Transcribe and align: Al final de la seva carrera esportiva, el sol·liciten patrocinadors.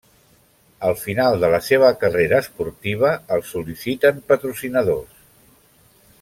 Al 0.87 0.95
final 1.01 1.35
de 1.43 1.51
la 1.55 1.59
seva 1.65 1.91
carrera 2.05 2.39
esportiva, 2.45 3.11
el 3.37 3.45
sol·liciten 3.51 4.25
patrocinadors. 4.33 5.23